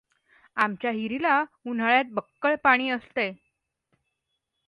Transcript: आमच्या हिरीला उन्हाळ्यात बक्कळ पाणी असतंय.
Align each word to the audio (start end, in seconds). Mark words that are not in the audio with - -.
आमच्या 0.57 0.91
हिरीला 0.91 1.43
उन्हाळ्यात 1.65 2.05
बक्कळ 2.11 2.55
पाणी 2.63 2.89
असतंय. 2.89 3.31